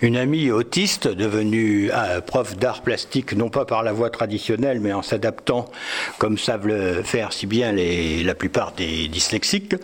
une 0.00 0.16
amie 0.16 0.50
autiste 0.50 1.08
devenue 1.08 1.90
euh, 1.92 2.20
prof 2.20 2.56
d'art 2.56 2.82
plastique, 2.82 3.32
non 3.32 3.48
pas 3.48 3.64
par 3.64 3.82
la 3.82 3.92
voie 3.92 4.10
traditionnelle, 4.10 4.80
mais 4.80 4.92
en 4.92 5.02
s'adaptant 5.02 5.66
comme 6.18 6.38
savent 6.38 6.68
le 6.68 7.02
faire 7.02 7.32
si 7.32 7.46
bien 7.46 7.72
la 7.72 8.34
plupart 8.34 8.72
des 8.72 9.08
dyslexiques, 9.08 9.74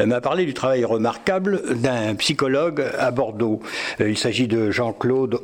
euh, 0.00 0.06
m'a 0.06 0.20
parlé 0.20 0.46
du 0.46 0.54
travail 0.54 0.84
remarquable 0.84 1.76
d'un 1.76 2.14
psychologue 2.16 2.84
à 2.98 3.10
Bordeaux. 3.10 3.60
Euh, 4.00 4.10
il 4.10 4.18
s'agit 4.18 4.48
de 4.48 4.70
Jean-Claude 4.70 5.40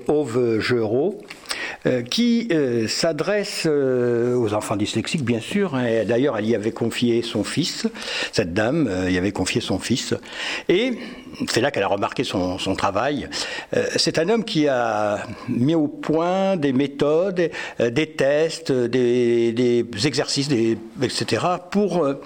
Auve-Gereau, 1.85 2.03
qui 2.09 2.49
s'adresse 2.89 3.67
aux 3.67 4.55
enfants 4.55 4.77
dyslexiques, 4.77 5.25
bien 5.25 5.41
sûr. 5.41 5.75
Hein. 5.75 6.05
D'ailleurs, 6.07 6.37
elle 6.39 6.47
y 6.47 6.55
avait 6.55 6.73
confié 6.73 7.23
son 7.23 7.45
fils, 7.45 7.87
cette 8.33 8.55
dame 8.55 8.91
y 9.09 9.19
avait 9.19 9.33
confié 9.33 9.61
son 9.61 9.79
fils. 9.79 10.15
Et 10.69 10.93
c'est 11.49 11.61
là 11.61 11.71
qu'elle 11.71 11.83
a 11.83 11.89
remarqué 11.89 12.25
son, 12.25 12.59
travail. 12.77 13.29
c'est 13.97 14.19
un 14.19 14.29
homme 14.29 14.45
qui 14.45 14.69
a 14.69 15.27
mis 15.49 15.75
au 15.75 15.88
point 15.88 16.57
des 16.57 16.73
méthodes, 16.73 17.51
euh, 17.80 17.91
des 17.91 18.07
tests, 18.07 18.73
des, 18.73 19.85
exercices, 20.05 20.49
etc., 21.02 21.47
pour 21.71 22.05
euh, 22.05 22.21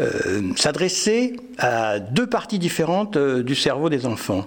euh, 0.00 0.42
s'adresser 0.56 1.36
à 1.58 1.98
deux 1.98 2.26
parties 2.26 2.58
différentes 2.58 3.18
du 3.18 3.54
cerveau 3.54 3.88
des 3.88 4.06
enfants. 4.06 4.46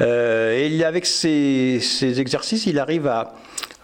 et 0.00 0.84
avec 0.84 1.06
ces 1.06 2.20
exercices, 2.20 2.66
il 2.66 2.78
arrive 2.78 3.06
à 3.06 3.34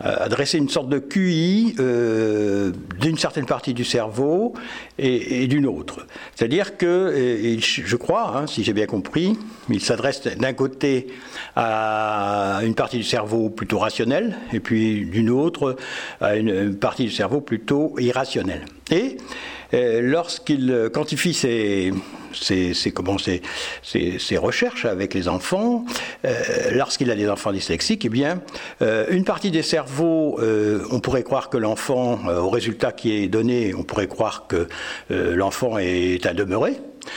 adresser 0.02 0.58
une 0.58 0.68
sorte 0.68 0.88
de 0.88 0.98
QI 0.98 1.74
euh, 1.78 2.72
d'une 3.00 3.16
certaine 3.16 3.46
partie 3.46 3.74
du 3.74 3.84
cerveau 3.84 4.54
et, 4.98 5.46
d'une 5.46 5.66
autre. 5.66 6.06
C'est-à-dire 6.34 6.76
que, 6.76 7.58
je 7.58 7.96
crois, 7.96 8.36
hein, 8.36 8.46
si 8.46 8.64
j'ai 8.64 8.72
bien 8.72 8.86
compris, 8.86 9.38
il 9.68 9.80
s'adresse 9.80 10.22
d'un 10.22 10.52
côté 10.52 11.08
à 11.56 12.60
une 12.62 12.74
partie 12.74 12.98
du 12.98 13.04
cerveau 13.04 13.48
plutôt 13.48 13.78
rationnelle 13.78 14.36
et 14.52 14.60
puis 14.60 15.04
d'une 15.06 15.30
autre 15.30 15.76
à 16.20 16.36
une 16.36 16.74
partie 16.74 17.04
du 17.04 17.10
cerveau 17.10 17.40
plutôt 17.40 17.94
irrationnelle. 17.98 18.64
Et 18.92 19.16
euh, 19.74 20.02
lorsqu'il 20.02 20.90
quantifie 20.92 21.32
ses, 21.32 21.92
recherches 24.36 24.84
avec 24.84 25.14
les 25.14 25.28
enfants, 25.28 25.86
euh, 26.26 26.34
lorsqu'il 26.72 27.10
a 27.10 27.14
des 27.14 27.28
enfants 27.28 27.52
dyslexiques, 27.52 28.04
eh 28.04 28.10
bien, 28.10 28.42
euh, 28.82 29.06
une 29.10 29.24
partie 29.24 29.50
des 29.50 29.62
cerveaux, 29.62 30.38
on 30.90 31.00
pourrait 31.00 31.22
croire 31.22 31.48
que 31.48 31.56
l'enfant, 31.56 32.18
au 32.26 32.50
résultat 32.50 32.92
qui 32.92 33.12
est 33.12 33.28
donné, 33.28 33.74
on 33.74 33.82
pourrait 33.82 34.08
croire 34.08 34.46
que 34.46 34.68
l'enfant 35.10 35.78
est 35.78 36.26
à 36.26 36.34
demeurer 36.34 36.74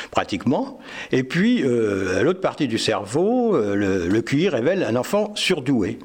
pratiquement. 0.10 0.80
Et 1.12 1.24
puis, 1.24 1.62
l'autre 1.62 2.42
partie 2.42 2.68
du 2.68 2.78
cerveau, 2.78 3.58
le, 3.58 4.08
le, 4.08 4.22
QI 4.22 4.50
révèle 4.50 4.84
un 4.84 4.96
enfant 4.96 5.36
surdoué. 5.36 6.00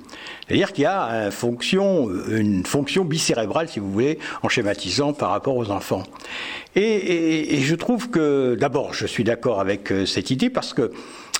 C'est-à-dire 0.51 0.73
qu'il 0.73 0.83
y 0.83 0.87
a 0.87 1.31
une 2.29 2.65
fonction, 2.67 3.05
bicérébrale, 3.05 3.69
si 3.69 3.79
vous 3.79 3.93
voulez, 3.93 4.19
en 4.43 4.48
schématisant 4.48 5.12
par 5.12 5.31
rapport 5.31 5.57
aux 5.57 5.70
enfants. 5.70 6.03
Et, 6.75 7.61
je 7.61 7.75
trouve 7.75 8.11
que, 8.11 8.57
d'abord, 8.59 8.92
je 8.95 9.07
suis 9.07 9.25
d'accord 9.25 9.61
avec 9.61 9.91
euh, 9.91 10.07
cette 10.07 10.31
idée 10.31 10.51
parce 10.51 10.73
que 10.73 10.92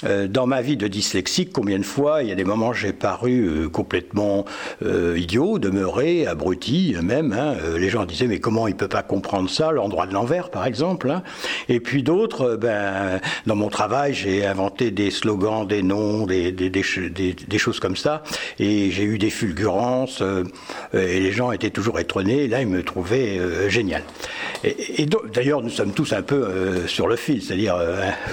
euh, 0.02 0.28
dans 0.28 0.47
ma 0.47 0.62
vie 0.62 0.77
de 0.77 0.89
dyslexique, 0.89 1.50
combien 1.52 1.78
de 1.78 1.84
fois 1.84 2.22
il 2.22 2.30
y 2.30 2.33
a 2.33 2.34
des 2.34 2.44
moments 2.44 2.72
j'ai 2.72 2.94
paru 2.94 3.47
euh, 3.47 3.69
complètement 3.69 4.47
idiot, 4.83 5.58
demeuré, 5.58 6.27
abruti 6.27 6.97
même. 7.02 7.33
Hein. 7.33 7.55
les 7.77 7.91
gens 7.91 8.06
disaient 8.06 8.27
mais 8.27 8.39
comment 8.39 8.67
il 8.67 8.74
peut 8.74 8.89
pas 8.89 9.02
comprendre 9.02 9.50
ça, 9.50 9.72
l'endroit 9.72 10.06
de 10.06 10.14
l'envers 10.14 10.50
par 10.50 10.64
exemple. 10.64 11.11
Hein. 11.11 11.22
Et 11.69 11.80
puis 11.80 12.02
d'autres, 12.02 12.56
ben 12.56 13.20
dans 13.47 13.56
mon 13.56 13.69
travail 13.69 14.14
j'ai 14.14 14.47
inventé 14.47 14.91
des 14.91 15.11
slogans, 15.11 15.67
des 15.67 15.83
noms, 15.83 16.27
des, 16.27 16.83
choses 17.58 17.78
comme 17.78 17.97
ça, 17.97 18.22
j'ai 19.00 19.06
eu 19.06 19.18
des 19.18 19.30
fulgurances 19.30 20.22
et 20.92 21.20
les 21.20 21.32
gens 21.32 21.52
étaient 21.52 21.70
toujours 21.70 21.98
étonnés. 21.98 22.48
Là 22.48 22.60
ils 22.60 22.68
me 22.68 22.82
trouvaient 22.82 23.40
génial. 23.70 24.02
Et, 24.62 25.06
d'ailleurs 25.33 25.62
nous 25.62 25.70
sommes 25.70 25.92
tous 25.92 26.12
un 26.12 26.22
peu 26.22 26.86
sur 26.86 27.06
le 27.06 27.16
fil, 27.16 27.42
c'est-à-dire 27.42 27.77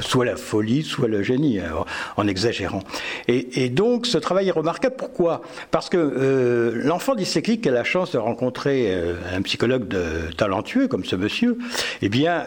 soit 0.02 0.26
la 0.26 0.36
folie, 0.36 0.84
soit 0.84 1.08
le 1.08 1.24
génie. 1.24 1.60
Euh, 1.60 1.84
en 2.16 2.28
exagérant. 2.28 2.82
Et, 3.28 3.70
donc 3.70 4.08
ce 4.08 4.18
travail 4.18 4.48
est 4.48 4.52
remarquable. 4.52 4.96
Pourquoi? 4.98 5.42
Parce 5.72 5.90
que 5.90 5.98
euh, 5.98 6.72
l'enfant 6.84 7.16
dyslexique 7.16 7.68
a 7.68 7.72
la 7.72 7.84
chance 7.84 8.12
de 8.12 8.18
rencontrer 8.18 8.92
euh, 8.92 9.14
un 9.36 9.42
psychologue 9.44 9.96
talentueux 10.36 10.88
comme 10.88 11.06
ce 11.06 11.16
monsieur. 11.16 11.58
Eh 12.02 12.10
bien, 12.10 12.46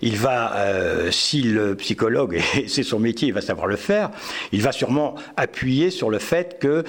il 0.00 0.16
va, 0.16 0.54
si 1.10 1.42
le 1.42 1.74
psychologue, 1.74 2.40
et 2.56 2.68
c'est 2.68 2.82
son 2.82 2.98
métier, 2.98 3.28
il 3.28 3.34
va 3.34 3.40
savoir 3.40 3.66
le 3.66 3.76
faire, 3.76 4.10
il 4.52 4.62
va 4.62 4.72
sûrement 4.72 5.14
appuyer 5.36 5.90
sur 5.90 6.10
le 6.10 6.18
fait 6.18 6.58
que 6.58 6.84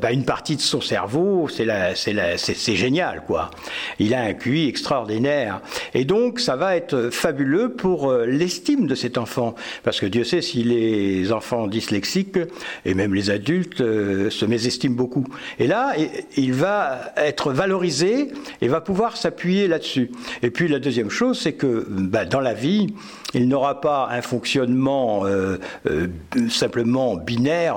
bah, 0.00 0.12
une 0.12 0.24
partie 0.24 0.56
de 0.56 0.60
son 0.60 0.80
cerveau, 0.80 1.48
c'est 1.48 1.66
c'est 1.94 2.76
génial, 2.76 3.22
quoi. 3.26 3.50
Il 3.98 4.14
a 4.14 4.20
un 4.22 4.34
QI 4.34 4.68
extraordinaire. 4.68 5.60
Et 5.94 6.04
donc, 6.04 6.40
ça 6.40 6.56
va 6.56 6.76
être 6.76 7.10
fabuleux 7.10 7.72
pour 7.72 8.12
l'estime 8.12 8.86
de 8.86 8.94
cet 8.94 9.18
enfant. 9.18 9.54
Parce 9.82 10.00
que 10.00 10.06
Dieu 10.06 10.24
sait 10.24 10.42
si 10.42 10.62
les 10.62 11.32
enfants 11.32 11.66
dyslexiques 11.66 12.38
et 12.84 12.94
même 12.94 13.14
les 13.14 13.30
adultes 13.30 13.80
euh, 13.80 14.30
se 14.30 14.44
mésestiment 14.44 14.96
beaucoup. 14.96 15.24
Et 15.58 15.66
là, 15.66 15.92
il 16.36 16.52
va 16.52 17.12
être 17.16 17.52
valorisé 17.52 18.28
et 18.60 18.68
va 18.68 18.80
pouvoir 18.80 19.16
s'appuyer 19.16 19.68
là-dessus. 19.68 20.10
Et 20.42 20.50
puis 20.50 20.68
la 20.68 20.78
deuxième 20.78 21.10
chose, 21.10 21.38
c'est 21.40 21.54
que 21.54 21.86
bah, 21.88 22.24
dans 22.24 22.40
la 22.40 22.54
vie, 22.54 22.94
il 23.34 23.48
n'aura 23.48 23.80
pas 23.80 24.08
un 24.10 24.22
fonctionnement 24.22 25.26
euh, 25.26 25.58
euh, 25.86 26.08
simplement 26.48 27.16
binaire, 27.16 27.76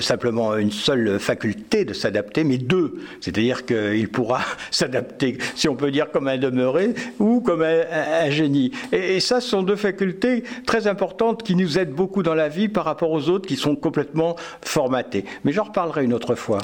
simplement 0.00 0.56
une 0.56 0.70
seule 0.70 1.18
faculté 1.18 1.84
de 1.84 1.92
s'adapter, 1.92 2.44
mais 2.44 2.58
deux. 2.58 3.00
C'est-à-dire 3.20 3.66
qu'il 3.66 4.08
pourra 4.08 4.40
s'adapter, 4.70 5.38
si 5.54 5.68
on 5.68 5.76
peut 5.76 5.90
dire, 5.90 6.10
comme 6.10 6.28
un 6.28 6.38
demeuré 6.38 6.94
ou 7.18 7.40
comme 7.40 7.62
un, 7.62 8.30
génie. 8.30 8.72
Et, 8.92 9.16
et 9.16 9.20
ça, 9.20 9.40
ce 9.40 9.48
sont 9.48 9.62
deux 9.62 9.76
facultés 9.76 10.44
très 10.66 10.86
importantes 10.86 11.42
qui 11.42 11.54
nous 11.54 11.78
aident 11.78 11.94
beaucoup 11.94 12.22
dans 12.22 12.34
la 12.34 12.48
vie 12.48 12.68
par 12.68 12.84
rapport 12.84 13.10
aux 13.10 13.28
autres 13.28 13.46
qui 13.46 13.56
sont 13.56 13.76
complètement 13.76 14.36
formatés. 14.62 15.24
Mais 15.44 15.52
j'en 15.52 15.64
reparlerai 15.64 16.04
une 16.04 16.14
autre 16.14 16.34
fois. 16.34 16.58